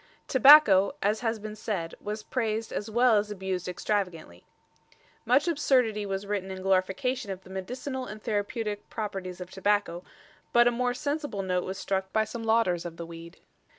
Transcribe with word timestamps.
Tobacco, 0.27 0.95
as 1.03 1.19
has 1.19 1.37
been 1.37 1.55
said, 1.55 1.93
was 2.01 2.23
praised 2.23 2.73
as 2.73 2.89
well 2.89 3.17
as 3.17 3.29
abused 3.29 3.67
extravagantly. 3.67 4.43
Much 5.25 5.47
absurdity 5.47 6.07
was 6.07 6.25
written 6.25 6.49
in 6.49 6.63
glorification 6.63 7.29
of 7.29 7.43
the 7.43 7.51
medicinal 7.51 8.07
and 8.07 8.19
therapeutic 8.23 8.89
properties 8.89 9.39
of 9.39 9.51
tobacco, 9.51 10.03
but 10.53 10.67
a 10.67 10.71
more 10.71 10.95
sensible 10.95 11.43
note 11.43 11.65
was 11.65 11.77
struck 11.77 12.11
by 12.11 12.23
some 12.23 12.41
lauders 12.43 12.83
of 12.83 12.97
the 12.97 13.05
weed. 13.05 13.37